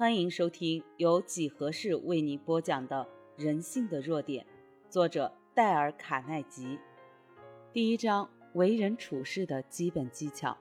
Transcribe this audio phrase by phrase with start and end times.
[0.00, 3.06] 欢迎收听由几何式为你播讲的
[3.44, 4.42] 《人性的弱点》，
[4.90, 6.78] 作者戴尔·卡耐基。
[7.70, 10.56] 第一章：为人处事的基本技巧。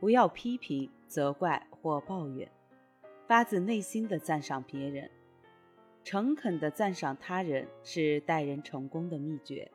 [0.00, 2.50] 不要批评、责怪或抱怨，
[3.28, 5.08] 发自内心的赞赏别人。
[6.02, 9.70] 诚恳的赞赏他人是待人成功的秘诀。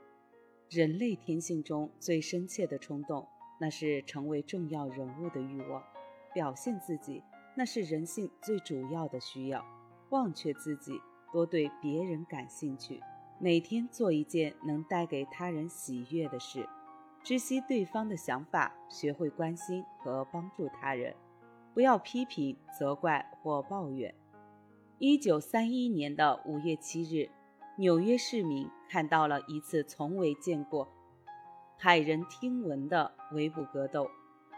[0.70, 3.26] 人类天性中最深切的冲动，
[3.62, 5.82] 那是成为重要人物的欲望，
[6.34, 7.24] 表现自己。
[7.60, 9.66] 那是人性最主要的需要，
[10.12, 11.02] 忘却自己，
[11.34, 13.02] 多对别人感兴趣，
[13.40, 16.70] 每天做一件能带给他人喜悦的事，
[17.24, 21.16] 知悉对方的想法，学会关心和帮助他人，
[21.74, 24.14] 不要批评、责怪或抱怨。
[25.00, 27.32] 一九三一年的五月七日，
[27.76, 30.88] 纽约市民看到了一次从未见过、
[31.82, 34.08] 骇人听闻的围捕格斗，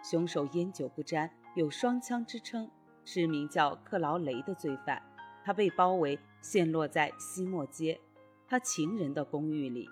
[0.04, 2.70] 凶手烟酒不沾，有双枪之称。
[3.12, 5.02] 是名叫克劳雷的罪犯，
[5.44, 8.00] 他被包围，陷落在西莫街，
[8.48, 9.90] 他情人的公寓里。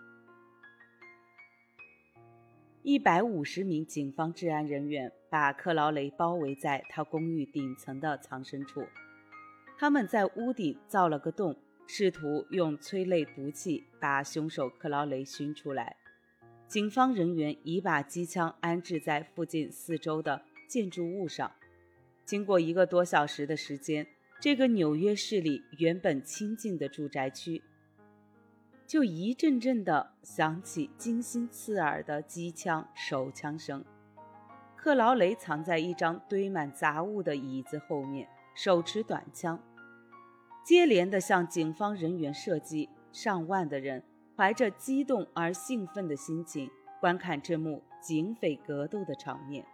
[2.84, 8.86] 一百五十名警方治安人员把克劳雷包围在他公寓顶层的藏身处，
[9.80, 11.56] 他们在屋顶造了个洞，
[11.88, 15.98] 试图用催泪毒气把凶手克劳雷熏出来。
[16.68, 21.52] 警方人员已把机枪安置在附近四周的建筑物上。
[22.28, 24.06] 经过一个多小时的时间，
[24.42, 27.64] 这个纽约市里原本清静的住宅区，
[28.86, 33.86] 就一阵阵的响起惊心刺耳的机枪、手枪声。
[34.76, 39.58] 克劳雷藏在一张堆满杂物的椅子后面，手持短枪，
[40.66, 42.90] 接连的向警方人员射击。
[43.14, 44.04] 上万的人
[44.36, 46.70] 怀着激动而兴奋的心情
[47.00, 49.66] 观看这幕警匪格斗的场面。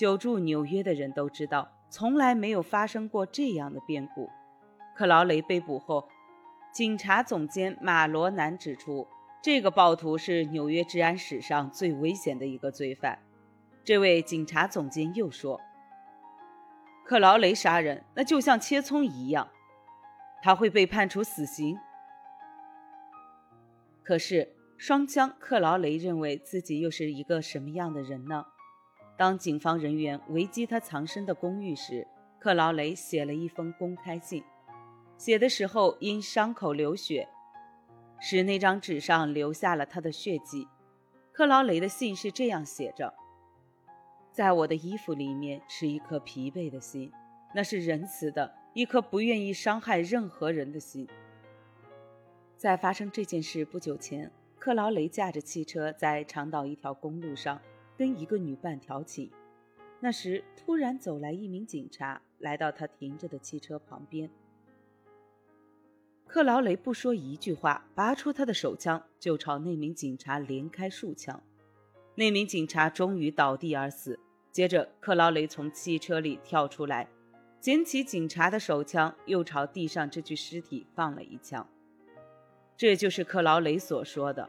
[0.00, 4.30] 久住纽约的人都知道，从来没有发生过这样的变故。
[4.96, 6.08] 克劳雷被捕后，
[6.72, 9.06] 警察总监马罗南指出，
[9.42, 13.18] 这个暴徒是纽约治安史上最危险的一个罪犯。
[13.84, 15.60] 这位警察总监又说
[17.04, 19.50] ：“克劳雷杀人，那就像切葱一样，
[20.42, 21.78] 他会被判处死刑。”
[24.02, 28.46] 可是，双枪克劳雷认为自己又是一个什么样的人呢？
[29.20, 32.08] 当警方人员围击他藏身的公寓时，
[32.38, 34.42] 克劳雷写了一封公开信。
[35.18, 37.28] 写的时候因伤口流血，
[38.18, 40.66] 使那张纸上留下了他的血迹。
[41.32, 43.12] 克劳雷的信是这样写着
[44.32, 47.12] ：“在我的衣服里面是一颗疲惫的心，
[47.54, 51.06] 那是仁慈的一颗不愿意伤害任何人的心。”
[52.56, 57.60] 在发生这件事不久前，克劳雷驾着汽车在长岛一条公路上。
[58.00, 59.30] 跟一个女伴调情，
[60.00, 64.30] 那时突然走来一名警察，来到他停着的汽车旁边。
[66.26, 71.42] 克劳雷不说一句话，拔出他的手枪就朝那名警察连开数枪，
[72.14, 74.18] 那名警察终于倒地而死。
[74.50, 77.06] 接着，克劳雷从汽车里跳出来，
[77.60, 81.68] 捡起警察的手枪，又朝地上这具尸体放了一枪。
[82.78, 84.48] 这就是克劳雷所说的。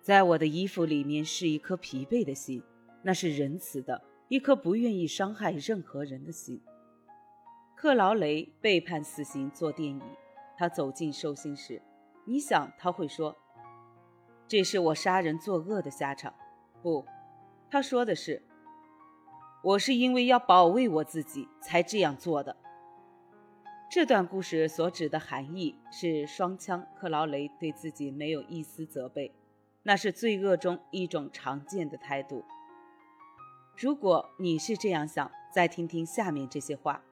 [0.00, 2.62] 在我的衣服里面是一颗疲惫的心，
[3.02, 6.60] 那是仁慈的一颗不愿意伤害任何人的心。
[7.76, 10.02] 克劳雷被判死刑，坐电椅。
[10.56, 11.80] 他走进受刑室，
[12.26, 13.34] 你想他会说
[14.46, 16.34] ：“这是我杀人作恶的下场。”
[16.82, 17.04] 不，
[17.70, 18.42] 他说的是
[19.64, 22.56] ：“我是因为要保卫我自己才这样做的。”
[23.90, 29.34] 这段故事所指的含义是，双枪克劳雷对自己没有一丝责备。
[29.82, 32.44] 那是罪恶中一种常见的态度。
[33.76, 37.02] 如果你是这样想，再听听下面这些话：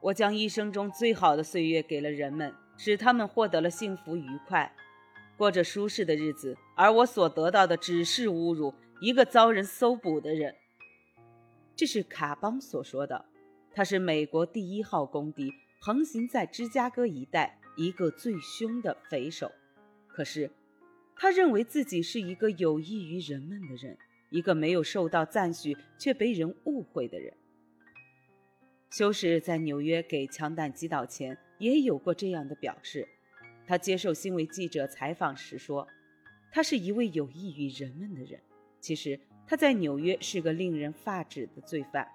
[0.00, 4.74] 我将一生中最好的岁月给了人们，使他们获得了幸福愉快，
[5.36, 10.56] 过着舒适的日子，而我所得到的只是侮辱，一个遭人搜捕的人。
[11.76, 13.26] 这是卡邦所说的，
[13.72, 19.52] 他是美国第一号公敌，横行在芝加哥一带，一个最凶的匪首。
[20.16, 20.50] 可是，
[21.14, 23.98] 他认为自己是一个有益于人们的人，
[24.30, 27.34] 一个没有受到赞许却被人误会的人。
[28.88, 33.06] 修士在纽约给枪弹击倒前也有过这样的表示。
[33.66, 35.86] 他接受新闻记者采访时说
[36.50, 38.40] ：“他是一位有益于人们的人。
[38.80, 42.08] 其实他在纽约是个令人发指的罪犯。”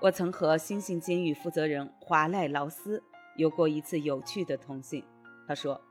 [0.00, 3.02] 我曾和星星监狱负责人华赖劳斯
[3.36, 5.02] 有过一次有趣的通信。
[5.48, 5.82] 他说。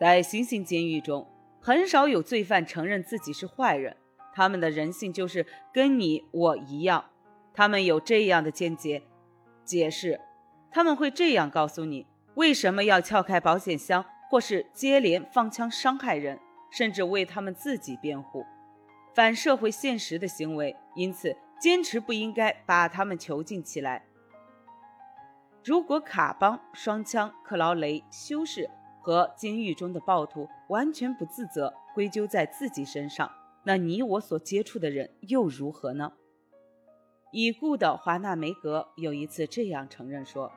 [0.00, 1.30] 在行刑监狱中，
[1.60, 3.94] 很少有罪犯承认自己是坏人，
[4.32, 7.04] 他们的人性就是跟你我一样，
[7.52, 9.02] 他们有这样的见解，
[9.62, 10.18] 解释，
[10.70, 18.46] 他们会这样告诉你：为什么要撬开保险箱，或是接连放枪伤害人，甚至为他们自己辩护，
[19.14, 20.74] 反社会现实的行为。
[20.94, 24.06] 因此，坚持不应该把他们囚禁起来。
[25.62, 28.70] 如果卡邦、双枪、克劳雷、修士
[29.00, 33.30] 和监狱中的暴徒完全不自责，归咎在自己身上，
[33.64, 36.12] 那你我所接触的人又如何呢？
[37.32, 40.52] 已故的华纳梅格有一次这样承认说：“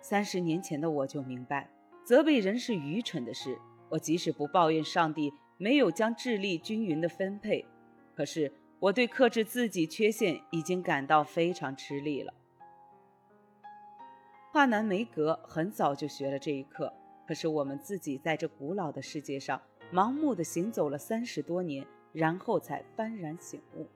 [0.00, 1.70] 三十年前的我就明白，
[2.04, 3.58] 责备人是愚蠢的事。
[3.90, 7.66] 我即使不抱怨上帝没有将智力均匀的分配，
[8.14, 12.32] 可是我对克制自己缺陷已经感到非常吃力了。”
[14.52, 16.92] 华南梅格很早就学了这一课，
[17.30, 19.62] 可是我们自己在这古老的世界上
[19.92, 23.86] 盲目的行走了三十多年，然后才幡然醒悟。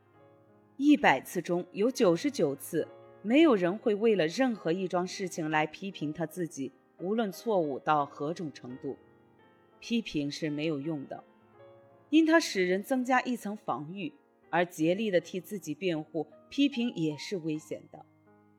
[0.76, 2.86] 一百次中有九十九次，
[3.22, 6.70] 没有人会为了任何一桩事情来批评他自己，
[7.00, 8.96] 无论错误到何种程度，
[9.80, 11.24] 批评是没有用的，
[12.10, 14.12] 因它使人增加一层防御；
[14.48, 18.06] 而竭力的替自己辩护，批评也是危险的，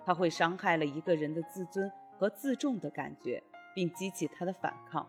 [0.05, 3.41] 它会伤害了一个人的自尊和自重的感觉，
[3.75, 5.07] 并激起他的反抗。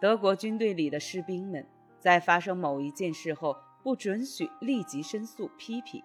[0.00, 1.64] 德国军队里的士兵们
[2.00, 3.54] 在发生某一件事后。
[3.82, 6.04] 不准许立即申诉批评，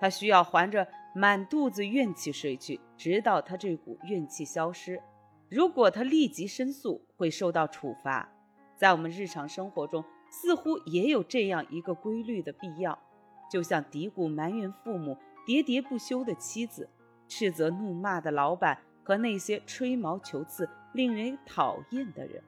[0.00, 5.02] 他需要怀着满肚子怨气睡去，直到他这股怨气消失。
[5.50, 8.32] 如果他立即申诉，会受到处罚。
[8.76, 12.98] 在我们日常生活中，似乎也有这样一个规律的必要，
[13.50, 16.88] 就像嘀咕埋怨父母、喋喋不休的妻子、
[17.28, 22.42] 斥责怒骂的老板和那些吹毛求疵、令人讨厌的人。